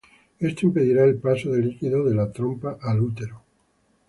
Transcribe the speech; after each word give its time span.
Esto 0.39 0.65
impedirá 0.65 1.03
el 1.05 1.19
paso 1.19 1.51
de 1.51 1.59
líquido 1.61 2.03
de 2.05 2.15
la 2.15 2.31
trompa 2.31 2.79
al 2.81 3.01
útero. 3.01 3.43